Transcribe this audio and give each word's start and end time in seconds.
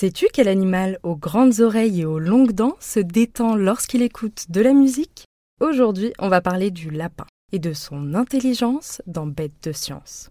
Sais-tu 0.00 0.28
quel 0.32 0.48
animal 0.48 0.98
aux 1.02 1.14
grandes 1.14 1.60
oreilles 1.60 2.00
et 2.00 2.04
aux 2.06 2.18
longues 2.18 2.52
dents 2.52 2.78
se 2.80 3.00
détend 3.00 3.54
lorsqu'il 3.54 4.00
écoute 4.00 4.46
de 4.48 4.62
la 4.62 4.72
musique? 4.72 5.26
Aujourd'hui, 5.60 6.14
on 6.18 6.30
va 6.30 6.40
parler 6.40 6.70
du 6.70 6.88
lapin 6.88 7.26
et 7.52 7.58
de 7.58 7.74
son 7.74 8.14
intelligence 8.14 9.02
dans 9.06 9.26
Bête 9.26 9.62
de 9.62 9.72
science. 9.72 10.30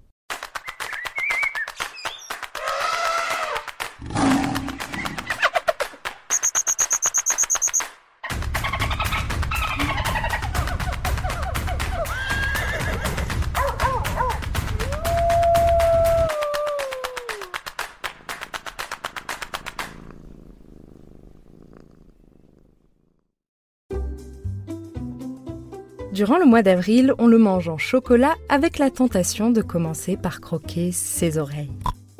Durant 26.20 26.38
le 26.38 26.44
mois 26.44 26.64
d'avril, 26.64 27.14
on 27.18 27.28
le 27.28 27.38
mange 27.38 27.70
en 27.70 27.78
chocolat 27.78 28.36
avec 28.50 28.78
la 28.78 28.90
tentation 28.90 29.52
de 29.52 29.62
commencer 29.62 30.18
par 30.18 30.42
croquer 30.42 30.92
ses 30.92 31.38
oreilles. 31.38 31.72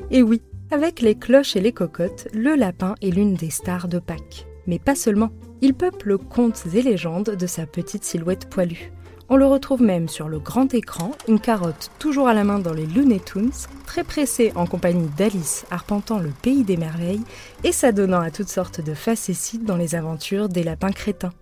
Et 0.10 0.24
oui, 0.24 0.42
avec 0.72 1.02
les 1.02 1.16
cloches 1.16 1.58
et 1.58 1.60
les 1.60 1.74
cocottes, 1.74 2.30
le 2.34 2.56
lapin 2.56 2.96
est 3.02 3.10
l'une 3.10 3.34
des 3.34 3.50
stars 3.50 3.90
de 3.90 4.00
Pâques. 4.00 4.48
Mais 4.68 4.80
pas 4.80 4.96
seulement. 4.96 5.32
Il 5.60 5.74
peuple 5.74 6.18
contes 6.18 6.64
et 6.74 6.82
légendes 6.82 7.36
de 7.38 7.46
sa 7.46 7.66
petite 7.66 8.06
silhouette 8.06 8.50
poilue. 8.50 8.94
On 9.28 9.36
le 9.36 9.46
retrouve 9.46 9.82
même 9.82 10.08
sur 10.08 10.30
le 10.30 10.40
grand 10.40 10.74
écran, 10.74 11.12
une 11.28 11.42
carotte 11.42 11.92
toujours 12.00 12.30
à 12.30 12.34
la 12.34 12.46
main 12.46 12.60
dans 12.60 12.74
les 12.74 12.86
Looney 12.86 13.20
Tunes, 13.20 13.52
très 13.86 14.06
pressé 14.06 14.54
en 14.56 14.66
compagnie 14.66 15.10
d'Alice 15.18 15.66
arpentant 15.72 16.20
le 16.20 16.32
pays 16.42 16.64
des 16.64 16.78
merveilles 16.78 17.26
et 17.66 17.74
s'adonnant 17.74 18.22
à 18.22 18.32
toutes 18.32 18.48
sortes 18.48 18.80
de 18.80 18.94
facéties 18.94 19.60
dans 19.60 19.76
les 19.76 19.94
aventures 19.94 20.48
des 20.48 20.64
lapins 20.64 20.94
crétins. 20.94 21.34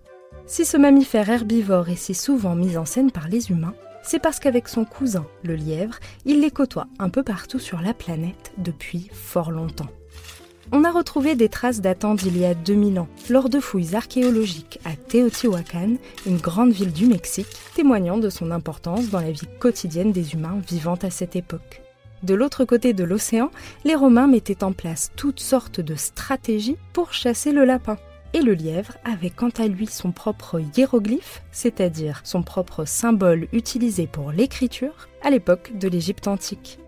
Si 0.50 0.64
ce 0.64 0.78
mammifère 0.78 1.28
herbivore 1.28 1.90
est 1.90 1.96
si 1.96 2.14
souvent 2.14 2.54
mis 2.54 2.78
en 2.78 2.86
scène 2.86 3.10
par 3.10 3.28
les 3.28 3.50
humains, 3.50 3.74
c'est 4.02 4.18
parce 4.18 4.40
qu'avec 4.40 4.68
son 4.68 4.86
cousin, 4.86 5.26
le 5.42 5.54
lièvre, 5.54 5.98
il 6.24 6.40
les 6.40 6.50
côtoie 6.50 6.86
un 6.98 7.10
peu 7.10 7.22
partout 7.22 7.58
sur 7.58 7.82
la 7.82 7.92
planète 7.92 8.52
depuis 8.56 9.10
fort 9.12 9.50
longtemps. 9.50 9.90
On 10.72 10.84
a 10.84 10.90
retrouvé 10.90 11.34
des 11.34 11.50
traces 11.50 11.82
datant 11.82 12.14
d'il 12.14 12.38
y 12.38 12.46
a 12.46 12.54
2000 12.54 12.98
ans, 12.98 13.08
lors 13.28 13.50
de 13.50 13.60
fouilles 13.60 13.94
archéologiques 13.94 14.80
à 14.86 14.96
Teotihuacan, 14.96 15.96
une 16.24 16.38
grande 16.38 16.72
ville 16.72 16.94
du 16.94 17.04
Mexique, 17.04 17.54
témoignant 17.74 18.16
de 18.16 18.30
son 18.30 18.50
importance 18.50 19.10
dans 19.10 19.20
la 19.20 19.32
vie 19.32 19.48
quotidienne 19.60 20.12
des 20.12 20.32
humains 20.32 20.62
vivant 20.66 20.98
à 21.02 21.10
cette 21.10 21.36
époque. 21.36 21.82
De 22.22 22.34
l'autre 22.34 22.64
côté 22.64 22.94
de 22.94 23.04
l'océan, 23.04 23.50
les 23.84 23.94
Romains 23.94 24.26
mettaient 24.26 24.64
en 24.64 24.72
place 24.72 25.12
toutes 25.14 25.40
sortes 25.40 25.80
de 25.80 25.94
stratégies 25.94 26.78
pour 26.94 27.12
chasser 27.12 27.52
le 27.52 27.66
lapin 27.66 27.98
et 28.34 28.42
le 28.42 28.54
lièvre 28.54 28.94
avait 29.04 29.30
quant 29.30 29.50
à 29.58 29.66
lui 29.66 29.86
son 29.86 30.12
propre 30.12 30.60
hiéroglyphe, 30.76 31.42
c'est-à-dire 31.50 32.20
son 32.24 32.42
propre 32.42 32.84
symbole 32.84 33.48
utilisé 33.52 34.06
pour 34.06 34.32
l'écriture 34.32 35.08
à 35.22 35.30
l'époque 35.30 35.72
de 35.78 35.88
l'Égypte 35.88 36.28
antique. 36.28 36.78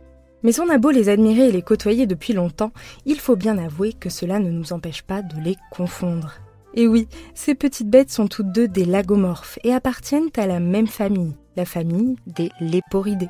Mais 0.42 0.58
on 0.60 0.68
a 0.70 0.78
beau 0.78 0.90
les 0.90 1.08
admirer 1.08 1.48
et 1.48 1.52
les 1.52 1.62
côtoyer 1.62 2.06
depuis 2.06 2.32
longtemps, 2.32 2.72
il 3.04 3.18
faut 3.18 3.36
bien 3.36 3.58
avouer 3.58 3.92
que 3.92 4.08
cela 4.08 4.38
ne 4.38 4.50
nous 4.50 4.72
empêche 4.72 5.02
pas 5.02 5.22
de 5.22 5.38
les 5.40 5.56
confondre. 5.70 6.34
Et 6.74 6.86
oui, 6.86 7.08
ces 7.34 7.54
petites 7.54 7.90
bêtes 7.90 8.10
sont 8.10 8.28
toutes 8.28 8.52
deux 8.52 8.68
des 8.68 8.84
lagomorphes 8.84 9.58
et 9.64 9.74
appartiennent 9.74 10.30
à 10.36 10.46
la 10.46 10.60
même 10.60 10.86
famille, 10.86 11.34
la 11.56 11.64
famille 11.64 12.16
des 12.26 12.50
léporidés. 12.60 13.28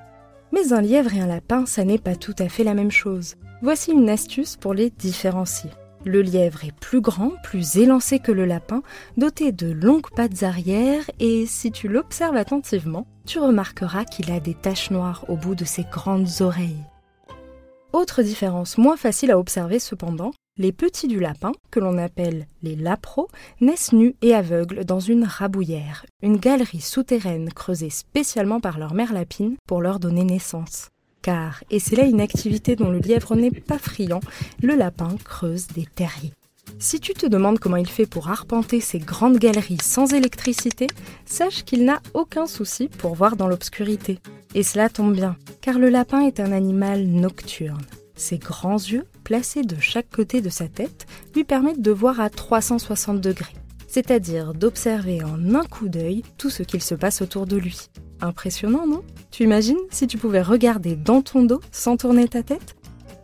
Mais 0.52 0.72
un 0.72 0.80
lièvre 0.80 1.14
et 1.14 1.20
un 1.20 1.26
lapin, 1.26 1.64
ça 1.64 1.84
n'est 1.84 1.98
pas 1.98 2.16
tout 2.16 2.34
à 2.38 2.48
fait 2.48 2.64
la 2.64 2.74
même 2.74 2.90
chose. 2.90 3.36
Voici 3.62 3.92
une 3.92 4.10
astuce 4.10 4.56
pour 4.56 4.74
les 4.74 4.90
différencier. 4.90 5.70
Le 6.04 6.22
lièvre 6.22 6.64
est 6.64 6.72
plus 6.72 7.02
grand, 7.02 7.32
plus 7.42 7.76
élancé 7.76 8.20
que 8.20 8.32
le 8.32 8.46
lapin, 8.46 8.82
doté 9.18 9.52
de 9.52 9.70
longues 9.70 10.08
pattes 10.16 10.42
arrière 10.42 11.02
et 11.18 11.44
si 11.44 11.70
tu 11.70 11.88
l'observes 11.88 12.36
attentivement, 12.36 13.06
tu 13.26 13.38
remarqueras 13.38 14.06
qu'il 14.06 14.32
a 14.32 14.40
des 14.40 14.54
taches 14.54 14.90
noires 14.90 15.26
au 15.28 15.36
bout 15.36 15.54
de 15.54 15.66
ses 15.66 15.84
grandes 15.84 16.40
oreilles. 16.40 16.84
Autre 17.92 18.22
différence 18.22 18.78
moins 18.78 18.96
facile 18.96 19.30
à 19.30 19.38
observer 19.38 19.78
cependant, 19.78 20.30
les 20.56 20.72
petits 20.72 21.08
du 21.08 21.20
lapin, 21.20 21.52
que 21.70 21.80
l'on 21.80 21.98
appelle 21.98 22.46
les 22.62 22.76
lapros, 22.76 23.28
naissent 23.60 23.92
nus 23.92 24.14
et 24.22 24.34
aveugles 24.34 24.84
dans 24.86 25.00
une 25.00 25.24
rabouillère, 25.24 26.06
une 26.22 26.38
galerie 26.38 26.80
souterraine 26.80 27.52
creusée 27.52 27.90
spécialement 27.90 28.60
par 28.60 28.78
leur 28.78 28.94
mère 28.94 29.12
lapine 29.12 29.56
pour 29.66 29.82
leur 29.82 30.00
donner 30.00 30.24
naissance 30.24 30.88
car, 31.22 31.62
et 31.70 31.78
c'est 31.78 31.96
là 31.96 32.04
une 32.04 32.20
activité 32.20 32.76
dont 32.76 32.90
le 32.90 32.98
lièvre 32.98 33.36
n'est 33.36 33.50
pas 33.50 33.78
friand, 33.78 34.20
le 34.62 34.74
lapin 34.74 35.16
creuse 35.24 35.66
des 35.68 35.86
terriers. 35.86 36.32
Si 36.78 37.00
tu 37.00 37.12
te 37.12 37.26
demandes 37.26 37.58
comment 37.58 37.76
il 37.76 37.88
fait 37.88 38.06
pour 38.06 38.30
arpenter 38.30 38.80
ces 38.80 38.98
grandes 38.98 39.38
galeries 39.38 39.78
sans 39.82 40.14
électricité, 40.14 40.86
sache 41.26 41.64
qu'il 41.64 41.84
n'a 41.84 42.00
aucun 42.14 42.46
souci 42.46 42.88
pour 42.88 43.14
voir 43.14 43.36
dans 43.36 43.48
l'obscurité. 43.48 44.18
Et 44.54 44.62
cela 44.62 44.88
tombe 44.88 45.14
bien, 45.14 45.36
car 45.60 45.78
le 45.78 45.90
lapin 45.90 46.20
est 46.20 46.40
un 46.40 46.52
animal 46.52 47.06
nocturne. 47.06 47.84
Ses 48.14 48.38
grands 48.38 48.76
yeux, 48.76 49.04
placés 49.24 49.62
de 49.62 49.76
chaque 49.80 50.10
côté 50.10 50.40
de 50.40 50.48
sa 50.48 50.68
tête, 50.68 51.06
lui 51.34 51.44
permettent 51.44 51.82
de 51.82 51.90
voir 51.90 52.20
à 52.20 52.30
360 52.30 53.20
degrés, 53.20 53.54
c'est-à-dire 53.86 54.54
d'observer 54.54 55.22
en 55.22 55.54
un 55.54 55.64
coup 55.64 55.88
d'œil 55.88 56.22
tout 56.36 56.50
ce 56.50 56.62
qu'il 56.62 56.82
se 56.82 56.94
passe 56.94 57.22
autour 57.22 57.46
de 57.46 57.56
lui. 57.56 57.88
Impressionnant, 58.22 58.86
non? 58.86 59.02
Tu 59.30 59.44
imagines 59.44 59.78
si 59.90 60.06
tu 60.06 60.18
pouvais 60.18 60.42
regarder 60.42 60.96
dans 60.96 61.22
ton 61.22 61.42
dos 61.44 61.60
sans 61.72 61.96
tourner 61.96 62.28
ta 62.28 62.42
tête? 62.42 62.76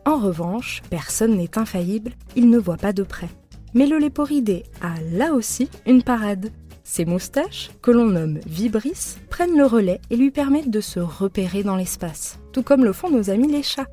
En 0.05 0.17
revanche, 0.19 0.83
personne 0.89 1.37
n'est 1.37 1.59
infaillible, 1.59 2.13
il 2.37 2.49
ne 2.49 2.59
voit 2.59 2.77
pas 2.77 2.93
de 2.93 3.03
près. 3.03 3.29
Mais 3.75 3.87
le 3.87 3.99
léporidé 3.99 4.65
a 4.81 4.95
là 5.13 5.35
aussi 5.35 5.69
une 5.85 6.03
parade. 6.03 6.51
Ses 6.85 7.05
moustaches, 7.05 7.71
que 7.83 7.91
l'on 7.91 8.07
nomme 8.07 8.39
vibris, 8.47 9.17
prennent 9.29 9.57
le 9.57 9.67
relais 9.67 10.01
et 10.09 10.17
lui 10.17 10.31
permettent 10.31 10.71
de 10.71 10.81
se 10.81 11.01
repérer 11.01 11.65
dans 11.65 11.77
l'espace, 11.77 12.39
tout 12.53 12.63
comme 12.63 12.85
le 12.85 12.93
font 12.93 13.11
nos 13.11 13.29
amis 13.29 13.51
les 13.51 13.65
chats. 13.65 13.89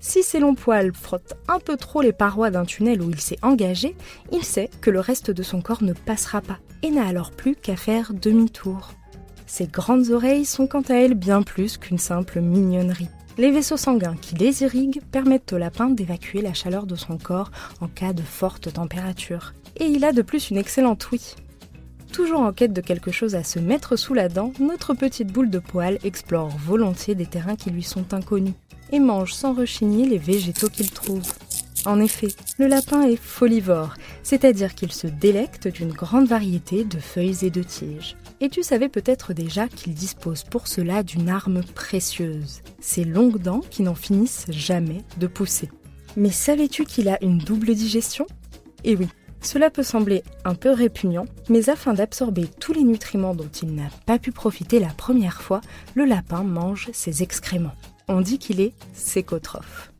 Si 0.00 0.22
ses 0.22 0.40
longs 0.40 0.54
poils 0.54 0.94
frottent 0.94 1.34
un 1.46 1.58
peu 1.58 1.76
trop 1.76 2.00
les 2.00 2.14
parois 2.14 2.50
d'un 2.50 2.64
tunnel 2.64 3.02
où 3.02 3.10
il 3.10 3.20
s'est 3.20 3.38
engagé, 3.42 3.94
il 4.32 4.42
sait 4.42 4.70
que 4.80 4.90
le 4.90 5.00
reste 5.00 5.30
de 5.30 5.42
son 5.42 5.60
corps 5.60 5.82
ne 5.82 5.92
passera 5.92 6.40
pas 6.40 6.58
et 6.82 6.90
n'a 6.90 7.06
alors 7.06 7.30
plus 7.32 7.54
qu'à 7.54 7.76
faire 7.76 8.14
demi-tour. 8.14 8.94
Ses 9.50 9.66
grandes 9.66 10.10
oreilles 10.10 10.44
sont 10.44 10.68
quant 10.68 10.80
à 10.82 10.94
elles 10.94 11.14
bien 11.14 11.42
plus 11.42 11.76
qu'une 11.76 11.98
simple 11.98 12.40
mignonnerie. 12.40 13.08
Les 13.36 13.50
vaisseaux 13.50 13.76
sanguins 13.76 14.14
qui 14.14 14.36
les 14.36 14.62
irriguent 14.62 15.02
permettent 15.10 15.52
au 15.52 15.58
lapin 15.58 15.90
d'évacuer 15.90 16.40
la 16.40 16.54
chaleur 16.54 16.86
de 16.86 16.94
son 16.94 17.18
corps 17.18 17.50
en 17.80 17.88
cas 17.88 18.12
de 18.12 18.22
forte 18.22 18.72
température. 18.72 19.52
Et 19.74 19.86
il 19.86 20.04
a 20.04 20.12
de 20.12 20.22
plus 20.22 20.50
une 20.50 20.56
excellente 20.56 21.10
ouïe. 21.10 21.34
Toujours 22.12 22.42
en 22.42 22.52
quête 22.52 22.72
de 22.72 22.80
quelque 22.80 23.10
chose 23.10 23.34
à 23.34 23.42
se 23.42 23.58
mettre 23.58 23.96
sous 23.96 24.14
la 24.14 24.28
dent, 24.28 24.52
notre 24.60 24.94
petite 24.94 25.32
boule 25.32 25.50
de 25.50 25.58
poils 25.58 25.98
explore 26.04 26.50
volontiers 26.50 27.16
des 27.16 27.26
terrains 27.26 27.56
qui 27.56 27.70
lui 27.70 27.82
sont 27.82 28.14
inconnus 28.14 28.54
et 28.92 29.00
mange 29.00 29.34
sans 29.34 29.52
rechigner 29.52 30.06
les 30.06 30.18
végétaux 30.18 30.68
qu'il 30.68 30.92
trouve. 30.92 31.28
En 31.86 31.98
effet, 31.98 32.28
le 32.58 32.66
lapin 32.66 33.02
est 33.02 33.16
folivore, 33.16 33.94
c'est-à-dire 34.22 34.74
qu'il 34.74 34.92
se 34.92 35.06
délecte 35.06 35.66
d'une 35.66 35.92
grande 35.92 36.28
variété 36.28 36.84
de 36.84 36.98
feuilles 36.98 37.38
et 37.42 37.50
de 37.50 37.62
tiges. 37.62 38.16
Et 38.40 38.50
tu 38.50 38.62
savais 38.62 38.90
peut-être 38.90 39.32
déjà 39.32 39.66
qu'il 39.66 39.94
dispose 39.94 40.44
pour 40.44 40.66
cela 40.66 41.02
d'une 41.02 41.30
arme 41.30 41.62
précieuse, 41.74 42.60
ses 42.80 43.04
longues 43.04 43.40
dents 43.40 43.62
qui 43.70 43.82
n'en 43.82 43.94
finissent 43.94 44.46
jamais 44.50 45.04
de 45.18 45.26
pousser. 45.26 45.70
Mais 46.16 46.30
savais-tu 46.30 46.84
qu'il 46.84 47.08
a 47.08 47.22
une 47.22 47.38
double 47.38 47.74
digestion? 47.74 48.26
Eh 48.84 48.96
oui, 48.96 49.08
cela 49.40 49.70
peut 49.70 49.82
sembler 49.82 50.22
un 50.44 50.54
peu 50.54 50.70
répugnant, 50.70 51.24
mais 51.48 51.70
afin 51.70 51.94
d'absorber 51.94 52.46
tous 52.60 52.74
les 52.74 52.84
nutriments 52.84 53.34
dont 53.34 53.48
il 53.62 53.74
n'a 53.74 53.88
pas 54.04 54.18
pu 54.18 54.32
profiter 54.32 54.80
la 54.80 54.88
première 54.88 55.40
fois, 55.40 55.62
le 55.94 56.04
lapin 56.04 56.42
mange 56.42 56.90
ses 56.92 57.22
excréments. 57.22 57.74
On 58.08 58.20
dit 58.20 58.38
qu'il 58.38 58.60
est 58.60 58.74
sécotrophe. 58.92 59.92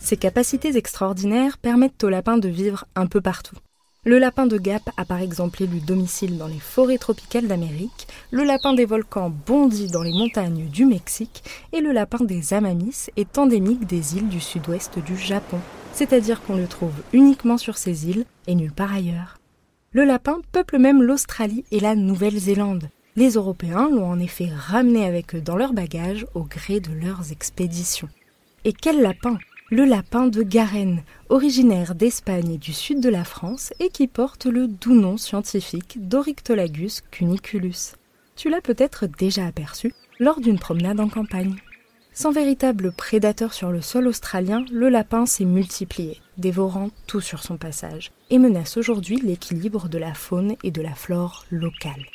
Ses 0.00 0.16
capacités 0.16 0.76
extraordinaires 0.76 1.58
permettent 1.58 2.02
au 2.02 2.08
lapin 2.08 2.38
de 2.38 2.48
vivre 2.48 2.86
un 2.96 3.06
peu 3.06 3.20
partout. 3.20 3.56
Le 4.04 4.18
lapin 4.18 4.46
de 4.46 4.56
Gap 4.56 4.88
a 4.96 5.04
par 5.04 5.20
exemple 5.20 5.62
élu 5.62 5.78
domicile 5.78 6.38
dans 6.38 6.46
les 6.46 6.58
forêts 6.58 6.96
tropicales 6.96 7.46
d'Amérique, 7.46 8.08
le 8.30 8.44
lapin 8.44 8.72
des 8.72 8.86
volcans 8.86 9.30
bondit 9.46 9.88
dans 9.88 10.02
les 10.02 10.14
montagnes 10.14 10.68
du 10.68 10.86
Mexique 10.86 11.44
et 11.74 11.82
le 11.82 11.92
lapin 11.92 12.24
des 12.24 12.54
Amamis 12.54 13.10
est 13.18 13.36
endémique 13.36 13.86
des 13.86 14.16
îles 14.16 14.30
du 14.30 14.40
sud-ouest 14.40 14.98
du 15.00 15.18
Japon, 15.18 15.58
c'est-à-dire 15.92 16.40
qu'on 16.42 16.56
le 16.56 16.66
trouve 16.66 16.94
uniquement 17.12 17.58
sur 17.58 17.76
ces 17.76 18.08
îles 18.08 18.24
et 18.46 18.54
nulle 18.54 18.72
part 18.72 18.94
ailleurs. 18.94 19.36
Le 19.92 20.04
lapin 20.04 20.38
peuple 20.50 20.78
même 20.78 21.02
l'Australie 21.02 21.64
et 21.70 21.80
la 21.80 21.94
Nouvelle-Zélande. 21.94 22.88
Les 23.16 23.32
Européens 23.32 23.90
l'ont 23.90 24.08
en 24.08 24.18
effet 24.18 24.48
ramené 24.56 25.04
avec 25.04 25.34
eux 25.34 25.42
dans 25.42 25.56
leurs 25.56 25.74
bagages 25.74 26.26
au 26.34 26.44
gré 26.44 26.80
de 26.80 26.92
leurs 26.92 27.32
expéditions. 27.32 28.08
Et 28.64 28.72
quel 28.72 29.02
lapin? 29.02 29.36
Le 29.70 29.84
lapin 29.84 30.26
de 30.26 30.42
Garenne, 30.42 31.04
originaire 31.28 31.94
d'Espagne 31.94 32.54
et 32.54 32.58
du 32.58 32.72
sud 32.72 33.00
de 33.00 33.08
la 33.08 33.22
France 33.22 33.72
et 33.78 33.88
qui 33.88 34.08
porte 34.08 34.46
le 34.46 34.66
doux 34.66 34.94
nom 34.94 35.16
scientifique 35.16 36.08
d'Oryctolagus 36.08 37.02
cuniculus. 37.12 37.94
Tu 38.34 38.50
l'as 38.50 38.60
peut-être 38.60 39.06
déjà 39.06 39.46
aperçu 39.46 39.94
lors 40.18 40.40
d'une 40.40 40.58
promenade 40.58 40.98
en 40.98 41.08
campagne. 41.08 41.54
Sans 42.12 42.32
véritable 42.32 42.90
prédateur 42.90 43.54
sur 43.54 43.70
le 43.70 43.80
sol 43.80 44.08
australien, 44.08 44.64
le 44.72 44.88
lapin 44.88 45.24
s'est 45.24 45.44
multiplié, 45.44 46.20
dévorant 46.36 46.90
tout 47.06 47.20
sur 47.20 47.44
son 47.44 47.56
passage, 47.56 48.10
et 48.28 48.38
menace 48.38 48.76
aujourd'hui 48.76 49.20
l'équilibre 49.20 49.88
de 49.88 49.98
la 49.98 50.14
faune 50.14 50.56
et 50.64 50.72
de 50.72 50.82
la 50.82 50.96
flore 50.96 51.44
locale. 51.52 52.06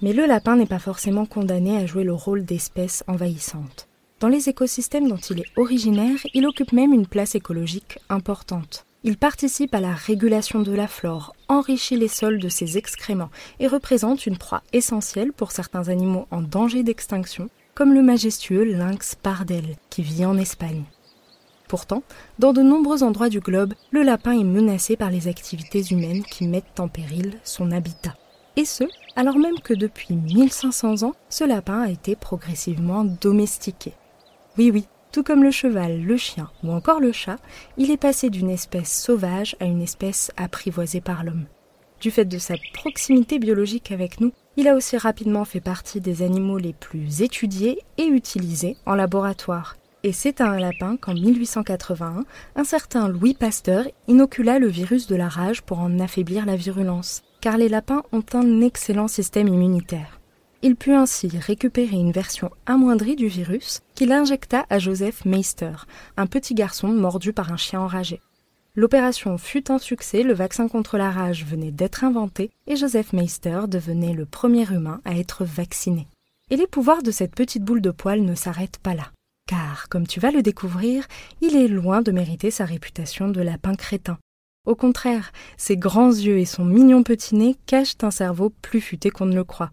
Mais 0.00 0.14
le 0.14 0.24
lapin 0.24 0.56
n'est 0.56 0.64
pas 0.64 0.78
forcément 0.78 1.26
condamné 1.26 1.76
à 1.76 1.84
jouer 1.84 2.04
le 2.04 2.14
rôle 2.14 2.46
d'espèce 2.46 3.04
envahissante. 3.06 3.89
Dans 4.20 4.28
les 4.28 4.50
écosystèmes 4.50 5.08
dont 5.08 5.16
il 5.16 5.40
est 5.40 5.52
originaire, 5.56 6.18
il 6.34 6.46
occupe 6.46 6.74
même 6.74 6.92
une 6.92 7.06
place 7.06 7.34
écologique 7.34 7.98
importante. 8.10 8.84
Il 9.02 9.16
participe 9.16 9.74
à 9.74 9.80
la 9.80 9.94
régulation 9.94 10.60
de 10.60 10.72
la 10.72 10.88
flore, 10.88 11.34
enrichit 11.48 11.96
les 11.96 12.06
sols 12.06 12.38
de 12.38 12.50
ses 12.50 12.76
excréments 12.76 13.30
et 13.60 13.66
représente 13.66 14.26
une 14.26 14.36
proie 14.36 14.62
essentielle 14.74 15.32
pour 15.32 15.52
certains 15.52 15.88
animaux 15.88 16.26
en 16.30 16.42
danger 16.42 16.82
d'extinction, 16.82 17.48
comme 17.74 17.94
le 17.94 18.02
majestueux 18.02 18.64
lynx 18.64 19.14
pardel 19.14 19.64
qui 19.88 20.02
vit 20.02 20.26
en 20.26 20.36
Espagne. 20.36 20.84
Pourtant, 21.66 22.02
dans 22.38 22.52
de 22.52 22.60
nombreux 22.60 23.02
endroits 23.02 23.30
du 23.30 23.40
globe, 23.40 23.72
le 23.90 24.02
lapin 24.02 24.38
est 24.38 24.44
menacé 24.44 24.96
par 24.96 25.08
les 25.08 25.28
activités 25.28 25.82
humaines 25.90 26.24
qui 26.24 26.46
mettent 26.46 26.78
en 26.78 26.88
péril 26.88 27.38
son 27.42 27.70
habitat. 27.70 28.16
Et 28.56 28.66
ce, 28.66 28.84
alors 29.16 29.38
même 29.38 29.60
que 29.60 29.72
depuis 29.72 30.14
1500 30.14 31.04
ans, 31.04 31.14
ce 31.30 31.44
lapin 31.44 31.80
a 31.80 31.88
été 31.88 32.16
progressivement 32.16 33.04
domestiqué. 33.04 33.94
Oui, 34.58 34.70
oui, 34.72 34.86
tout 35.12 35.22
comme 35.22 35.42
le 35.42 35.50
cheval, 35.50 36.02
le 36.02 36.16
chien 36.16 36.50
ou 36.62 36.72
encore 36.72 37.00
le 37.00 37.12
chat, 37.12 37.36
il 37.76 37.90
est 37.90 37.96
passé 37.96 38.30
d'une 38.30 38.50
espèce 38.50 38.92
sauvage 38.92 39.56
à 39.60 39.64
une 39.64 39.82
espèce 39.82 40.30
apprivoisée 40.36 41.00
par 41.00 41.24
l'homme. 41.24 41.46
Du 42.00 42.10
fait 42.10 42.24
de 42.24 42.38
sa 42.38 42.54
proximité 42.72 43.38
biologique 43.38 43.92
avec 43.92 44.20
nous, 44.20 44.32
il 44.56 44.68
a 44.68 44.74
aussi 44.74 44.96
rapidement 44.96 45.44
fait 45.44 45.60
partie 45.60 46.00
des 46.00 46.22
animaux 46.22 46.58
les 46.58 46.72
plus 46.72 47.22
étudiés 47.22 47.78
et 47.98 48.06
utilisés 48.06 48.76
en 48.86 48.94
laboratoire. 48.94 49.76
Et 50.02 50.12
c'est 50.12 50.40
à 50.40 50.48
un 50.48 50.58
lapin 50.58 50.96
qu'en 50.96 51.12
1881, 51.12 52.24
un 52.56 52.64
certain 52.64 53.08
Louis 53.08 53.34
Pasteur 53.34 53.84
inocula 54.08 54.58
le 54.58 54.68
virus 54.68 55.06
de 55.06 55.16
la 55.16 55.28
rage 55.28 55.60
pour 55.60 55.78
en 55.78 55.98
affaiblir 56.00 56.46
la 56.46 56.56
virulence, 56.56 57.22
car 57.42 57.58
les 57.58 57.68
lapins 57.68 58.02
ont 58.12 58.24
un 58.32 58.62
excellent 58.62 59.08
système 59.08 59.48
immunitaire. 59.48 60.20
Il 60.62 60.76
put 60.76 60.92
ainsi 60.92 61.28
récupérer 61.38 61.96
une 61.96 62.12
version 62.12 62.50
amoindrie 62.66 63.16
du 63.16 63.28
virus 63.28 63.80
qu'il 64.00 64.12
injecta 64.12 64.64
à 64.70 64.78
Joseph 64.78 65.26
Meister, 65.26 65.72
un 66.16 66.26
petit 66.26 66.54
garçon 66.54 66.88
mordu 66.88 67.34
par 67.34 67.52
un 67.52 67.58
chien 67.58 67.82
enragé. 67.82 68.22
L'opération 68.74 69.36
fut 69.36 69.70
un 69.70 69.76
succès, 69.76 70.22
le 70.22 70.32
vaccin 70.32 70.68
contre 70.68 70.96
la 70.96 71.10
rage 71.10 71.44
venait 71.44 71.70
d'être 71.70 72.02
inventé 72.02 72.50
et 72.66 72.76
Joseph 72.76 73.12
Meister 73.12 73.60
devenait 73.68 74.14
le 74.14 74.24
premier 74.24 74.66
humain 74.72 75.02
à 75.04 75.18
être 75.18 75.44
vacciné. 75.44 76.08
Et 76.48 76.56
les 76.56 76.66
pouvoirs 76.66 77.02
de 77.02 77.10
cette 77.10 77.34
petite 77.34 77.62
boule 77.62 77.82
de 77.82 77.90
poil 77.90 78.22
ne 78.22 78.34
s'arrêtent 78.34 78.78
pas 78.78 78.94
là. 78.94 79.12
Car, 79.46 79.90
comme 79.90 80.06
tu 80.06 80.18
vas 80.18 80.30
le 80.30 80.40
découvrir, 80.40 81.06
il 81.42 81.54
est 81.54 81.68
loin 81.68 82.00
de 82.00 82.10
mériter 82.10 82.50
sa 82.50 82.64
réputation 82.64 83.28
de 83.28 83.42
lapin 83.42 83.74
crétin. 83.74 84.16
Au 84.66 84.76
contraire, 84.76 85.30
ses 85.58 85.76
grands 85.76 86.08
yeux 86.08 86.38
et 86.38 86.46
son 86.46 86.64
mignon 86.64 87.02
petit 87.02 87.34
nez 87.34 87.54
cachent 87.66 87.96
un 88.00 88.10
cerveau 88.10 88.48
plus 88.62 88.80
futé 88.80 89.10
qu'on 89.10 89.26
ne 89.26 89.34
le 89.34 89.44
croit. 89.44 89.72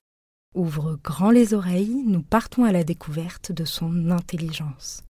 Ouvre 0.58 0.98
grand 1.04 1.30
les 1.30 1.54
oreilles, 1.54 2.02
nous 2.08 2.24
partons 2.24 2.64
à 2.64 2.72
la 2.72 2.84
découverte 2.84 3.52
de 3.52 3.64
son 3.64 4.10
intelligence. 4.10 5.04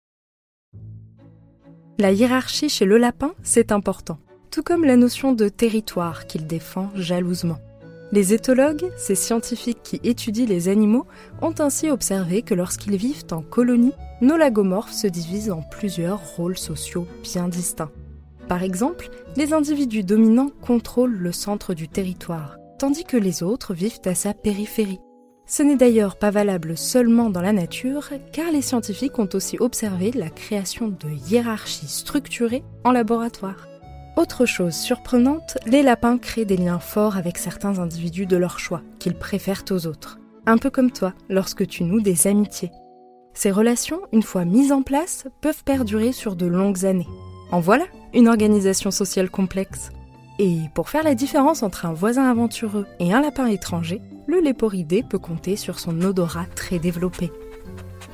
La 1.99 2.11
hiérarchie 2.11 2.67
chez 2.67 2.85
le 2.85 2.97
lapin, 2.97 3.31
c'est 3.43 3.71
important, 3.71 4.17
tout 4.49 4.63
comme 4.63 4.83
la 4.83 4.95
notion 4.95 5.33
de 5.33 5.47
territoire 5.47 6.25
qu'il 6.25 6.47
défend 6.47 6.89
jalousement. 6.95 7.59
Les 8.11 8.33
éthologues, 8.33 8.91
ces 8.97 9.13
scientifiques 9.13 9.83
qui 9.83 9.99
étudient 10.03 10.47
les 10.47 10.67
animaux, 10.67 11.05
ont 11.43 11.53
ainsi 11.59 11.91
observé 11.91 12.41
que 12.41 12.55
lorsqu'ils 12.55 12.97
vivent 12.97 13.27
en 13.29 13.43
colonie, 13.43 13.93
nos 14.21 14.37
lagomorphes 14.37 14.93
se 14.93 15.05
divisent 15.05 15.51
en 15.51 15.61
plusieurs 15.61 16.25
rôles 16.37 16.57
sociaux 16.57 17.05
bien 17.21 17.49
distincts. 17.49 17.91
Par 18.47 18.63
exemple, 18.63 19.09
les 19.35 19.53
individus 19.53 20.03
dominants 20.03 20.49
contrôlent 20.63 21.19
le 21.19 21.31
centre 21.31 21.75
du 21.75 21.87
territoire, 21.87 22.57
tandis 22.79 23.03
que 23.03 23.15
les 23.15 23.43
autres 23.43 23.75
vivent 23.75 24.01
à 24.05 24.15
sa 24.15 24.33
périphérie, 24.33 24.99
ce 25.47 25.63
n'est 25.63 25.75
d'ailleurs 25.75 26.15
pas 26.15 26.31
valable 26.31 26.77
seulement 26.77 27.29
dans 27.29 27.41
la 27.41 27.53
nature, 27.53 28.09
car 28.31 28.51
les 28.51 28.61
scientifiques 28.61 29.19
ont 29.19 29.29
aussi 29.33 29.57
observé 29.59 30.11
la 30.11 30.29
création 30.29 30.87
de 30.87 31.09
hiérarchies 31.29 31.87
structurées 31.87 32.63
en 32.83 32.91
laboratoire. 32.91 33.67
Autre 34.17 34.45
chose 34.45 34.73
surprenante, 34.73 35.57
les 35.65 35.83
lapins 35.83 36.17
créent 36.17 36.45
des 36.45 36.57
liens 36.57 36.79
forts 36.79 37.17
avec 37.17 37.37
certains 37.37 37.79
individus 37.79 38.25
de 38.25 38.37
leur 38.37 38.59
choix, 38.59 38.81
qu'ils 38.97 39.15
préfèrent 39.15 39.65
aux 39.71 39.87
autres. 39.87 40.19
Un 40.45 40.57
peu 40.57 40.69
comme 40.69 40.91
toi, 40.91 41.13
lorsque 41.29 41.67
tu 41.67 41.83
noues 41.83 42.01
des 42.01 42.27
amitiés. 42.27 42.71
Ces 43.33 43.51
relations, 43.51 43.99
une 44.13 44.23
fois 44.23 44.45
mises 44.45 44.71
en 44.71 44.81
place, 44.81 45.27
peuvent 45.41 45.63
perdurer 45.63 46.13
sur 46.13 46.35
de 46.35 46.45
longues 46.45 46.85
années. 46.85 47.07
En 47.51 47.59
voilà 47.59 47.85
une 48.13 48.29
organisation 48.29 48.89
sociale 48.89 49.29
complexe. 49.29 49.91
Et 50.39 50.59
pour 50.73 50.89
faire 50.89 51.03
la 51.03 51.15
différence 51.15 51.61
entre 51.61 51.85
un 51.85 51.93
voisin 51.93 52.29
aventureux 52.29 52.85
et 52.99 53.13
un 53.13 53.21
lapin 53.21 53.47
étranger, 53.47 54.01
le 54.27 54.39
léporidé 54.39 55.03
peut 55.03 55.19
compter 55.19 55.55
sur 55.55 55.79
son 55.79 56.01
odorat 56.01 56.45
très 56.55 56.79
développé. 56.79 57.31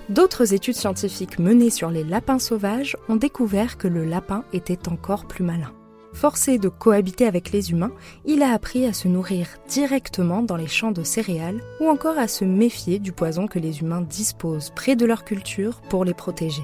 D'autres 0.10 0.54
études 0.54 0.75
scientifiques 0.75 1.40
menées 1.40 1.69
sur 1.69 1.90
les 1.90 2.04
lapins 2.04 2.40
sauvages 2.40 2.98
ont 3.08 3.16
découvert 3.16 3.78
que 3.78 3.88
le 3.88 4.04
lapin 4.04 4.44
était 4.52 4.90
encore 4.90 5.25
plus 5.25 5.44
malin. 5.44 5.72
Forcé 6.13 6.58
de 6.58 6.68
cohabiter 6.68 7.25
avec 7.25 7.52
les 7.52 7.72
humains, 7.72 7.94
il 8.25 8.44
a 8.44 8.52
appris 8.52 8.86
à 8.86 8.92
se 8.92 9.08
nourrir 9.08 9.48
directement 9.69 10.42
dans 10.42 10.58
les 10.58 10.68
champs 10.68 10.92
de 10.92 11.04
céréales 11.04 11.62
ou 11.80 11.88
encore 11.88 12.18
à 12.18 12.28
se 12.28 12.44
méfier 12.44 13.00
du 13.00 13.13
poison 13.13 13.48
que 13.48 13.60
les 13.60 13.80
humains 13.80 14.02
disposent 14.02 14.72
près 14.75 14.98
de 14.98 15.06
leur 15.06 15.24
culture 15.24 15.80
pour 15.90 16.04
les 16.04 16.13
protéger. 16.13 16.63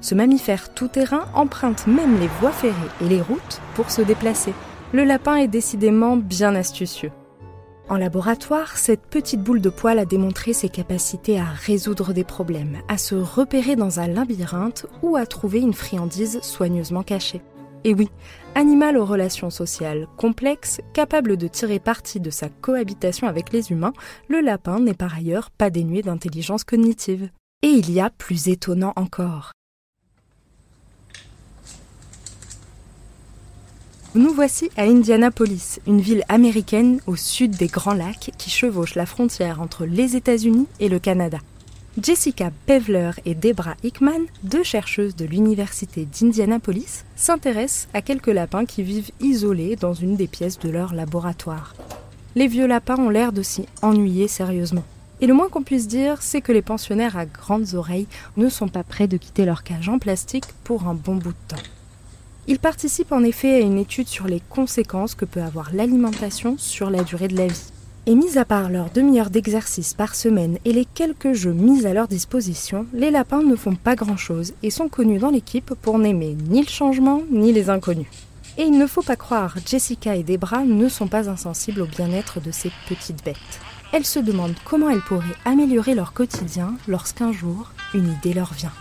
Ce 0.00 0.14
mammifère 0.14 0.72
tout-terrain 0.72 1.26
emprunte 1.34 1.88
même 1.88 2.20
les 2.20 2.28
voies 2.40 2.52
ferrées 2.52 2.74
et 3.00 3.08
les 3.08 3.20
routes 3.20 3.60
pour 3.74 3.90
se 3.90 4.02
déplacer. 4.02 4.52
Le 4.92 5.02
lapin 5.02 5.36
est 5.36 5.48
décidément 5.48 6.16
bien 6.16 6.54
astucieux. 6.54 7.10
En 7.88 7.98
laboratoire, 7.98 8.76
cette 8.76 9.06
petite 9.06 9.40
boule 9.40 9.60
de 9.60 9.70
poil 9.70 10.00
a 10.00 10.04
démontré 10.04 10.52
ses 10.52 10.68
capacités 10.68 11.38
à 11.38 11.44
résoudre 11.44 12.12
des 12.12 12.24
problèmes, 12.24 12.78
à 12.88 12.98
se 12.98 13.14
repérer 13.14 13.76
dans 13.76 14.00
un 14.00 14.08
labyrinthe 14.08 14.86
ou 15.02 15.14
à 15.14 15.24
trouver 15.24 15.60
une 15.60 15.72
friandise 15.72 16.40
soigneusement 16.42 17.04
cachée. 17.04 17.42
Et 17.84 17.94
oui, 17.94 18.08
animal 18.56 18.96
aux 18.96 19.04
relations 19.04 19.50
sociales 19.50 20.08
complexes, 20.16 20.80
capable 20.94 21.36
de 21.36 21.46
tirer 21.46 21.78
parti 21.78 22.18
de 22.18 22.30
sa 22.30 22.48
cohabitation 22.48 23.28
avec 23.28 23.52
les 23.52 23.70
humains, 23.70 23.92
le 24.28 24.40
lapin 24.40 24.80
n'est 24.80 24.92
par 24.92 25.14
ailleurs 25.14 25.52
pas 25.52 25.70
dénué 25.70 26.02
d'intelligence 26.02 26.64
cognitive. 26.64 27.30
Et 27.62 27.68
il 27.68 27.92
y 27.92 28.00
a 28.00 28.10
plus 28.10 28.48
étonnant 28.48 28.94
encore. 28.96 29.52
Nous 34.16 34.32
voici 34.32 34.70
à 34.78 34.84
Indianapolis, 34.84 35.78
une 35.86 36.00
ville 36.00 36.24
américaine 36.30 37.00
au 37.06 37.16
sud 37.16 37.50
des 37.50 37.66
Grands 37.66 37.92
Lacs 37.92 38.30
qui 38.38 38.48
chevauche 38.48 38.94
la 38.94 39.04
frontière 39.04 39.60
entre 39.60 39.84
les 39.84 40.16
États-Unis 40.16 40.66
et 40.80 40.88
le 40.88 40.98
Canada. 40.98 41.36
Jessica 42.02 42.50
Pevler 42.64 43.10
et 43.26 43.34
Debra 43.34 43.74
Hickman, 43.84 44.22
deux 44.42 44.62
chercheuses 44.62 45.16
de 45.16 45.26
l'Université 45.26 46.06
d'Indianapolis, 46.06 47.04
s'intéressent 47.14 47.88
à 47.92 48.00
quelques 48.00 48.28
lapins 48.28 48.64
qui 48.64 48.82
vivent 48.82 49.10
isolés 49.20 49.76
dans 49.76 49.92
une 49.92 50.16
des 50.16 50.28
pièces 50.28 50.58
de 50.60 50.70
leur 50.70 50.94
laboratoire. 50.94 51.74
Les 52.36 52.46
vieux 52.46 52.66
lapins 52.66 52.96
ont 52.96 53.10
l'air 53.10 53.32
de 53.32 53.42
s'y 53.42 53.66
ennuyer 53.82 54.28
sérieusement. 54.28 54.84
Et 55.20 55.26
le 55.26 55.34
moins 55.34 55.50
qu'on 55.50 55.62
puisse 55.62 55.88
dire, 55.88 56.22
c'est 56.22 56.40
que 56.40 56.52
les 56.52 56.62
pensionnaires 56.62 57.18
à 57.18 57.26
grandes 57.26 57.74
oreilles 57.74 58.08
ne 58.38 58.48
sont 58.48 58.68
pas 58.68 58.82
prêts 58.82 59.08
de 59.08 59.18
quitter 59.18 59.44
leur 59.44 59.62
cage 59.62 59.90
en 59.90 59.98
plastique 59.98 60.46
pour 60.64 60.88
un 60.88 60.94
bon 60.94 61.16
bout 61.16 61.32
de 61.32 61.48
temps. 61.48 61.62
Ils 62.48 62.60
participent 62.60 63.10
en 63.10 63.24
effet 63.24 63.54
à 63.54 63.58
une 63.58 63.76
étude 63.76 64.06
sur 64.06 64.26
les 64.26 64.40
conséquences 64.50 65.16
que 65.16 65.24
peut 65.24 65.42
avoir 65.42 65.74
l'alimentation 65.74 66.54
sur 66.58 66.90
la 66.90 67.02
durée 67.02 67.26
de 67.26 67.36
la 67.36 67.48
vie. 67.48 67.72
Et 68.06 68.14
mis 68.14 68.38
à 68.38 68.44
part 68.44 68.70
leur 68.70 68.90
demi-heure 68.90 69.30
d'exercice 69.30 69.94
par 69.94 70.14
semaine 70.14 70.58
et 70.64 70.72
les 70.72 70.84
quelques 70.84 71.32
jeux 71.32 71.52
mis 71.52 71.86
à 71.86 71.92
leur 71.92 72.06
disposition, 72.06 72.86
les 72.92 73.10
lapins 73.10 73.42
ne 73.42 73.56
font 73.56 73.74
pas 73.74 73.96
grand-chose 73.96 74.52
et 74.62 74.70
sont 74.70 74.88
connus 74.88 75.18
dans 75.18 75.30
l'équipe 75.30 75.74
pour 75.82 75.98
n'aimer 75.98 76.36
ni 76.48 76.60
le 76.60 76.68
changement 76.68 77.22
ni 77.32 77.52
les 77.52 77.68
inconnus. 77.68 78.06
Et 78.58 78.62
il 78.62 78.78
ne 78.78 78.86
faut 78.86 79.02
pas 79.02 79.16
croire, 79.16 79.56
Jessica 79.66 80.14
et 80.14 80.22
Debra 80.22 80.62
ne 80.62 80.88
sont 80.88 81.08
pas 81.08 81.28
insensibles 81.28 81.82
au 81.82 81.86
bien-être 81.86 82.40
de 82.40 82.52
ces 82.52 82.70
petites 82.88 83.24
bêtes. 83.24 83.36
Elles 83.92 84.06
se 84.06 84.20
demandent 84.20 84.54
comment 84.64 84.88
elles 84.88 85.02
pourraient 85.02 85.26
améliorer 85.44 85.96
leur 85.96 86.12
quotidien 86.12 86.74
lorsqu'un 86.86 87.32
jour, 87.32 87.72
une 87.92 88.12
idée 88.12 88.34
leur 88.34 88.52
vient. 88.54 88.72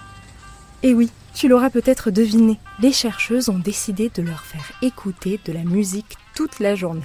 Et 0.85 0.93
oui, 0.93 1.09
tu 1.33 1.47
l'auras 1.47 1.71
peut-être 1.71 2.11
deviné, 2.11 2.59
les 2.79 2.91
chercheuses 2.91 3.49
ont 3.49 3.57
décidé 3.57 4.11
de 4.13 4.21
leur 4.21 4.41
faire 4.41 4.71
écouter 4.83 5.39
de 5.43 5.51
la 5.51 5.63
musique 5.63 6.15
toute 6.35 6.59
la 6.59 6.75
journée. 6.75 7.01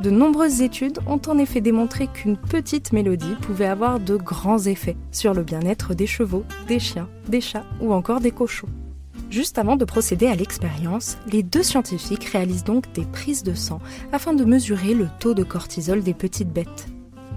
De 0.00 0.10
nombreuses 0.10 0.62
études 0.62 0.98
ont 1.06 1.20
en 1.28 1.38
effet 1.38 1.60
démontré 1.60 2.08
qu'une 2.08 2.36
petite 2.36 2.92
mélodie 2.92 3.36
pouvait 3.40 3.66
avoir 3.66 4.00
de 4.00 4.16
grands 4.16 4.58
effets 4.58 4.96
sur 5.12 5.32
le 5.32 5.44
bien-être 5.44 5.94
des 5.94 6.08
chevaux, 6.08 6.44
des 6.66 6.80
chiens, 6.80 7.08
des 7.28 7.40
chats 7.40 7.66
ou 7.80 7.92
encore 7.92 8.18
des 8.18 8.32
cochons. 8.32 8.68
Juste 9.30 9.58
avant 9.58 9.76
de 9.76 9.84
procéder 9.84 10.26
à 10.26 10.34
l'expérience, 10.34 11.18
les 11.30 11.44
deux 11.44 11.62
scientifiques 11.62 12.24
réalisent 12.24 12.64
donc 12.64 12.92
des 12.94 13.04
prises 13.04 13.44
de 13.44 13.54
sang 13.54 13.78
afin 14.10 14.34
de 14.34 14.44
mesurer 14.44 14.94
le 14.94 15.06
taux 15.20 15.34
de 15.34 15.44
cortisol 15.44 16.02
des 16.02 16.14
petites 16.14 16.52
bêtes. 16.52 16.88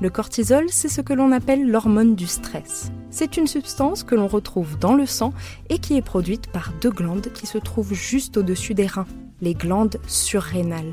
Le 0.01 0.09
cortisol, 0.09 0.65
c'est 0.69 0.89
ce 0.89 0.99
que 0.99 1.13
l'on 1.13 1.31
appelle 1.31 1.69
l'hormone 1.69 2.15
du 2.15 2.27
stress. 2.27 2.91
C'est 3.09 3.37
une 3.37 3.47
substance 3.47 4.03
que 4.03 4.13
l'on 4.13 4.27
retrouve 4.27 4.77
dans 4.77 4.93
le 4.93 5.05
sang 5.05 5.33
et 5.69 5.79
qui 5.79 5.95
est 5.95 6.01
produite 6.01 6.47
par 6.47 6.73
deux 6.81 6.89
glandes 6.89 7.31
qui 7.33 7.47
se 7.47 7.57
trouvent 7.57 7.93
juste 7.93 8.35
au-dessus 8.35 8.73
des 8.73 8.87
reins, 8.87 9.07
les 9.39 9.53
glandes 9.53 9.97
surrénales. 10.05 10.91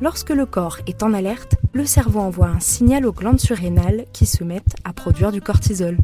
Lorsque 0.00 0.30
le 0.30 0.46
corps 0.46 0.78
est 0.86 1.02
en 1.02 1.12
alerte, 1.12 1.56
le 1.74 1.84
cerveau 1.84 2.20
envoie 2.20 2.48
un 2.48 2.60
signal 2.60 3.04
aux 3.04 3.12
glandes 3.12 3.38
surrénales 3.38 4.06
qui 4.14 4.24
se 4.24 4.44
mettent 4.44 4.76
à 4.84 4.94
produire 4.94 5.30
du 5.30 5.42
cortisol. 5.42 5.98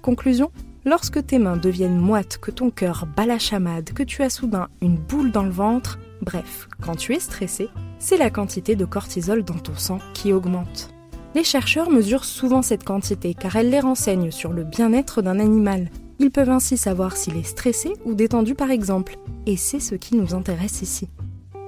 Conclusion 0.00 0.50
Lorsque 0.86 1.24
tes 1.26 1.38
mains 1.38 1.56
deviennent 1.56 1.98
moites, 1.98 2.38
que 2.38 2.50
ton 2.50 2.70
cœur 2.70 3.06
bat 3.14 3.26
la 3.26 3.38
chamade, 3.38 3.92
que 3.92 4.02
tu 4.02 4.22
as 4.22 4.30
soudain 4.30 4.68
une 4.82 4.96
boule 4.96 5.32
dans 5.32 5.42
le 5.42 5.50
ventre, 5.50 5.98
bref, 6.20 6.68
quand 6.82 6.94
tu 6.94 7.14
es 7.14 7.20
stressé, 7.20 7.68
c'est 7.98 8.18
la 8.18 8.30
quantité 8.30 8.74
de 8.74 8.84
cortisol 8.84 9.44
dans 9.44 9.58
ton 9.58 9.76
sang 9.76 9.98
qui 10.12 10.32
augmente. 10.32 10.93
Les 11.34 11.44
chercheurs 11.44 11.90
mesurent 11.90 12.24
souvent 12.24 12.62
cette 12.62 12.84
quantité 12.84 13.34
car 13.34 13.56
elle 13.56 13.70
les 13.70 13.80
renseigne 13.80 14.30
sur 14.30 14.52
le 14.52 14.62
bien-être 14.62 15.20
d'un 15.20 15.40
animal. 15.40 15.90
Ils 16.20 16.30
peuvent 16.30 16.50
ainsi 16.50 16.76
savoir 16.76 17.16
s'il 17.16 17.36
est 17.36 17.42
stressé 17.42 17.92
ou 18.04 18.14
détendu 18.14 18.54
par 18.54 18.70
exemple, 18.70 19.16
et 19.46 19.56
c'est 19.56 19.80
ce 19.80 19.96
qui 19.96 20.16
nous 20.16 20.34
intéresse 20.34 20.80
ici. 20.82 21.08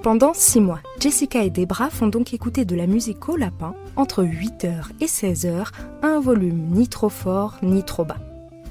Pendant 0.03 0.33
6 0.33 0.61
mois, 0.61 0.79
Jessica 1.01 1.43
et 1.43 1.49
Debra 1.49 1.89
font 1.89 2.07
donc 2.07 2.33
écouter 2.33 2.63
de 2.63 2.75
la 2.77 2.87
musique 2.87 3.27
au 3.27 3.35
lapin 3.35 3.75
entre 3.97 4.23
8h 4.23 4.85
et 5.01 5.05
16h 5.05 5.67
à 6.01 6.07
un 6.07 6.21
volume 6.21 6.69
ni 6.71 6.87
trop 6.87 7.09
fort 7.09 7.57
ni 7.61 7.83
trop 7.83 8.05
bas. 8.05 8.19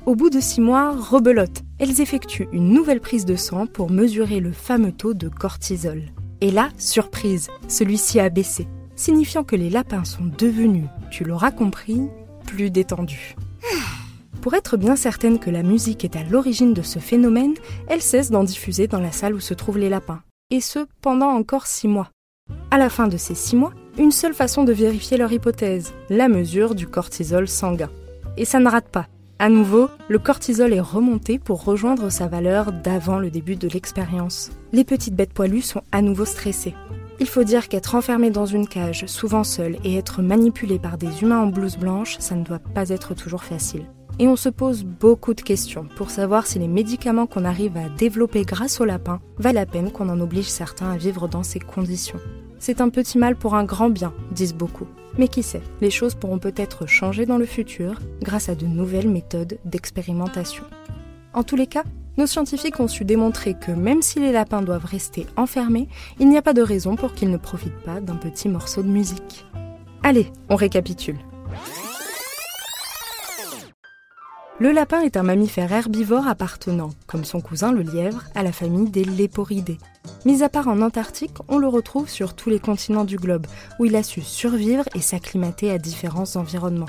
Au 0.07 0.15
bout 0.15 0.31
de 0.31 0.39
six 0.39 0.61
mois, 0.61 0.93
rebelote, 0.93 1.63
elles 1.81 2.01
effectuent 2.01 2.49
une 2.53 2.73
nouvelle 2.73 3.01
prise 3.01 3.25
de 3.25 3.35
sang 3.35 3.67
pour 3.67 3.91
mesurer 3.91 4.39
le 4.39 4.53
fameux 4.53 4.93
taux 4.93 5.15
de 5.15 5.29
cortisol. 5.29 6.05
Et 6.41 6.53
là, 6.53 6.69
surprise, 6.79 7.49
celui-ci 7.67 8.21
a 8.21 8.29
baissé, 8.29 8.69
signifiant 8.97 9.45
que 9.45 9.57
les 9.57 9.71
lapins 9.71 10.05
sont 10.05 10.25
devenus, 10.39 10.89
tu 11.11 11.25
l'auras 11.25 11.53
compris, 11.53 12.03
plus 12.47 12.71
détendus. 12.71 13.37
Pour 14.41 14.55
être 14.55 14.77
bien 14.77 14.97
certaine 14.97 15.39
que 15.39 15.51
la 15.51 15.63
musique 15.63 16.05
est 16.05 16.17
à 16.17 16.23
l'origine 16.23 16.73
de 16.73 16.83
ce 16.83 16.99
phénomène, 16.99 17.55
elle 17.89 18.03
cesse 18.03 18.31
d'en 18.31 18.45
diffuser 18.45 18.87
dans 18.87 19.01
la 19.01 19.13
salle 19.13 19.35
où 19.35 19.41
se 19.41 19.55
trouvent 19.55 19.79
les 19.79 19.89
lapins, 19.89 20.23
et 20.51 20.61
ce 20.61 20.87
pendant 21.03 21.31
encore 21.31 21.67
six 21.67 21.89
mois. 21.89 22.11
À 22.71 22.79
la 22.79 22.89
fin 22.89 23.09
de 23.09 23.17
ces 23.17 23.35
six 23.35 23.57
mois, 23.57 23.73
une 23.99 24.13
seule 24.13 24.35
façon 24.35 24.65
de 24.65 24.73
vérifier 24.73 25.17
leur 25.17 25.33
hypothèse, 25.33 25.95
la 26.11 26.29
mesure 26.29 26.75
du 26.75 26.87
cortisol 26.87 27.49
sanguin. 27.49 27.91
Et 28.37 28.45
ça 28.45 28.61
ne 28.61 28.69
rate 28.69 28.89
pas. 28.89 29.07
À 29.39 29.49
nouveau, 29.49 29.89
le 30.09 30.19
cortisol 30.19 30.73
est 30.73 30.81
remonté 30.81 31.39
pour 31.39 31.65
rejoindre 31.65 32.11
sa 32.11 32.27
valeur 32.27 32.73
d'avant 32.73 33.19
le 33.19 33.31
début 33.31 33.57
de 33.57 33.69
l'expérience. 33.69 34.51
Les 34.73 34.85
petites 34.85 35.15
bêtes 35.15 35.33
poilues 35.33 35.63
sont 35.63 35.83
à 35.93 36.03
nouveau 36.03 36.25
stressées. 36.25 36.75
Il 37.19 37.27
faut 37.27 37.45
dire 37.45 37.69
qu'être 37.69 37.95
enfermé 37.95 38.31
dans 38.31 38.45
une 38.45 38.69
cage, 38.69 39.07
souvent 39.07 39.43
seul, 39.43 39.79
et 39.85 39.97
être 39.97 40.21
manipulé 40.21 40.79
par 40.79 40.99
des 40.99 41.23
humains 41.23 41.41
en 41.41 41.47
blouse 41.47 41.79
blanche, 41.79 42.17
ça 42.19 42.35
ne 42.35 42.45
doit 42.45 42.59
pas 42.59 42.91
être 42.91 43.15
toujours 43.15 43.43
facile. 43.43 43.87
Et 44.19 44.29
on 44.29 44.37
se 44.37 44.51
pose 44.51 44.85
beaucoup 44.85 45.33
de 45.33 45.41
questions 45.41 45.87
pour 45.97 46.11
savoir 46.11 46.47
si 46.47 46.59
les 46.59 46.69
médicaments 46.69 47.27
qu'on 47.27 47.45
arrive 47.45 47.77
à 47.77 47.89
développer 47.89 48.43
grâce 48.45 48.81
au 48.81 48.85
lapin 48.85 49.21
valent 49.39 49.61
la 49.61 49.67
peine 49.67 49.91
qu'on 49.91 50.09
en 50.09 50.21
oblige 50.21 50.49
certains 50.49 50.91
à 50.91 50.97
vivre 50.97 51.27
dans 51.29 51.43
ces 51.43 51.59
conditions. 51.59 52.21
C'est 52.59 52.81
un 52.81 52.89
petit 52.89 53.19
mal 53.19 53.37
pour 53.37 53.55
un 53.55 53.65
grand 53.65 53.91
bien, 53.91 54.13
disent 54.31 54.55
beaucoup. 54.55 54.87
Mais 55.19 55.29
qui 55.29 55.43
sait, 55.43 55.63
les 55.81 55.91
choses 55.91 56.15
pourront 56.15 56.39
peut-être 56.39 56.87
changer 56.87 57.25
dans 57.25 57.39
le 57.39 57.47
futur 57.47 58.01
grâce 58.23 58.49
à 58.49 58.55
de 58.55 58.67
nouvelles 58.67 59.09
méthodes 59.09 59.59
d'expérimentation. 59.65 60.65
En 61.33 61.43
tous 61.43 61.57
les 61.57 61.67
cas, 61.67 61.85
nos 62.17 62.27
scientifiques 62.27 62.81
ont 62.81 62.89
su 62.89 63.05
démontrer 63.05 63.55
que 63.55 63.73
même 63.73 64.03
si 64.03 64.21
les 64.21 64.33
lapins 64.33 64.63
doivent 64.63 64.85
rester 64.85 65.27
enfermés, 65.37 65.89
il 66.19 66.29
n'y 66.29 66.39
a 66.39 66.43
pas 66.43 66.55
de 66.55 66.63
raison 66.63 66.97
pour 66.97 67.15
qu'ils 67.15 67.31
ne 67.31 67.37
profitent 67.37 67.83
pas 67.85 68.01
d'un 68.01 68.17
petit 68.17 68.49
morceau 68.49 68.83
de 68.83 68.89
musique. 68.89 69.47
Allez, 70.03 70.33
on 70.49 70.57
récapitule. 70.57 71.19
Le 74.59 74.73
lapin 74.73 75.03
est 75.03 75.19
un 75.19 75.23
mammifère 75.23 75.71
herbivore 75.71 76.27
appartenant, 76.27 76.89
comme 77.07 77.27
son 77.27 77.43
cousin 77.43 77.73
le 77.73 77.83
lièvre, 77.83 78.23
à 78.35 78.43
la 78.43 78.53
famille 78.53 78.89
des 78.89 79.05
léporidés. 79.05 79.77
Mis 80.25 80.43
à 80.43 80.49
part 80.49 80.69
en 80.69 80.81
Antarctique, 80.81 81.37
on 81.49 81.59
le 81.59 81.69
retrouve 81.69 82.09
sur 82.09 82.35
tous 82.35 82.49
les 82.49 82.59
continents 82.59 83.05
du 83.05 83.19
globe, 83.19 83.47
où 83.79 83.85
il 83.85 83.95
a 83.97 84.03
su 84.03 84.23
survivre 84.23 84.85
et 84.95 85.03
s'acclimater 85.03 85.71
à 85.71 85.77
différents 85.77 86.37
environnements. 86.37 86.89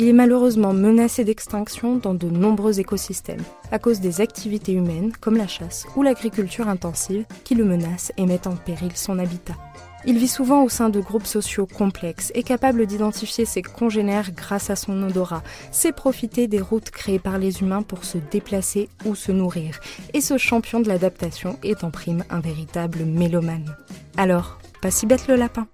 Il 0.00 0.06
est 0.06 0.12
malheureusement 0.12 0.72
menacé 0.72 1.24
d'extinction 1.24 1.96
dans 1.96 2.14
de 2.14 2.28
nombreux 2.28 2.78
écosystèmes, 2.78 3.42
à 3.72 3.80
cause 3.80 3.98
des 3.98 4.20
activités 4.20 4.72
humaines 4.72 5.12
comme 5.20 5.36
la 5.36 5.48
chasse 5.48 5.88
ou 5.96 6.04
l'agriculture 6.04 6.68
intensive 6.68 7.24
qui 7.42 7.56
le 7.56 7.64
menacent 7.64 8.12
et 8.16 8.24
mettent 8.24 8.46
en 8.46 8.54
péril 8.54 8.92
son 8.94 9.18
habitat. 9.18 9.56
Il 10.04 10.16
vit 10.16 10.28
souvent 10.28 10.62
au 10.62 10.68
sein 10.68 10.88
de 10.88 11.00
groupes 11.00 11.26
sociaux 11.26 11.66
complexes 11.66 12.30
et 12.36 12.44
capable 12.44 12.86
d'identifier 12.86 13.44
ses 13.44 13.62
congénères 13.62 14.30
grâce 14.30 14.70
à 14.70 14.76
son 14.76 15.02
odorat, 15.02 15.42
sait 15.72 15.90
profiter 15.90 16.46
des 16.46 16.60
routes 16.60 16.90
créées 16.90 17.18
par 17.18 17.36
les 17.38 17.60
humains 17.60 17.82
pour 17.82 18.04
se 18.04 18.18
déplacer 18.18 18.88
ou 19.04 19.16
se 19.16 19.32
nourrir. 19.32 19.80
Et 20.14 20.20
ce 20.20 20.38
champion 20.38 20.78
de 20.78 20.86
l'adaptation 20.86 21.58
est 21.64 21.82
en 21.82 21.90
prime 21.90 22.22
un 22.30 22.38
véritable 22.38 23.00
mélomane. 23.00 23.74
Alors, 24.16 24.60
pas 24.80 24.92
si 24.92 25.06
bête 25.06 25.26
le 25.26 25.34
lapin 25.34 25.66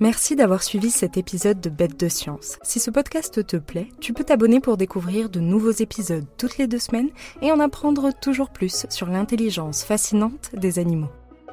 Merci 0.00 0.34
d'avoir 0.34 0.64
suivi 0.64 0.90
cet 0.90 1.16
épisode 1.16 1.60
de 1.60 1.70
Bête 1.70 2.00
de 2.00 2.08
Science. 2.08 2.58
Si 2.64 2.80
ce 2.80 2.90
podcast 2.90 3.46
te 3.46 3.56
plaît, 3.56 3.90
tu 4.00 4.12
peux 4.12 4.24
t'abonner 4.24 4.58
pour 4.58 4.76
découvrir 4.76 5.30
de 5.30 5.38
nouveaux 5.38 5.70
épisodes 5.70 6.26
toutes 6.36 6.58
les 6.58 6.66
deux 6.66 6.80
semaines 6.80 7.10
et 7.42 7.52
en 7.52 7.60
apprendre 7.60 8.10
toujours 8.12 8.50
plus 8.50 8.86
sur 8.90 9.06
l'intelligence 9.06 9.84
fascinante 9.84 10.50
des 10.52 10.80
animaux. 10.80 11.10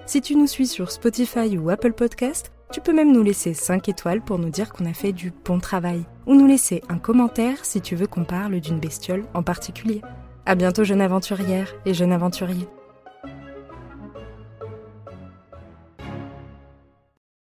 Si 0.07 0.21
tu 0.21 0.35
nous 0.35 0.47
suis 0.47 0.65
sur 0.65 0.89
Spotify 0.89 1.55
ou 1.55 1.69
Apple 1.69 1.93
Podcast, 1.93 2.51
tu 2.73 2.81
peux 2.81 2.93
même 2.93 3.11
nous 3.11 3.21
laisser 3.21 3.53
5 3.53 3.87
étoiles 3.89 4.23
pour 4.23 4.39
nous 4.39 4.49
dire 4.49 4.73
qu'on 4.73 4.87
a 4.87 4.93
fait 4.93 5.13
du 5.13 5.31
bon 5.45 5.59
travail. 5.59 6.03
Ou 6.25 6.33
nous 6.33 6.47
laisser 6.47 6.81
un 6.89 6.97
commentaire 6.97 7.63
si 7.63 7.79
tu 7.79 7.95
veux 7.95 8.07
qu'on 8.07 8.25
parle 8.25 8.59
d'une 8.59 8.79
bestiole 8.79 9.25
en 9.35 9.43
particulier. 9.43 10.01
À 10.47 10.55
bientôt 10.55 10.83
jeune 10.83 11.01
aventurière 11.01 11.71
et 11.85 11.93
jeune 11.93 12.11
aventurier. 12.11 12.67